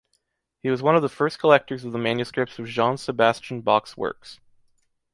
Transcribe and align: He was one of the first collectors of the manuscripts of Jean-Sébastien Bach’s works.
He 0.63 0.71
was 0.71 0.81
one 0.81 0.95
of 0.95 1.03
the 1.03 1.09
first 1.09 1.37
collectors 1.37 1.85
of 1.85 1.91
the 1.91 1.99
manuscripts 1.99 2.57
of 2.57 2.65
Jean-Sébastien 2.65 3.63
Bach’s 3.63 3.95
works. 3.95 4.39